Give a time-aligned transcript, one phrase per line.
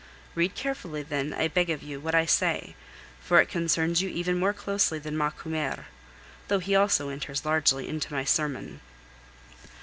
[0.33, 2.75] Read carefully then, I beg of you, what I say,
[3.19, 5.85] for it concerns you even more closely than Macumer,
[6.47, 8.79] though he also enters largely into my sermon.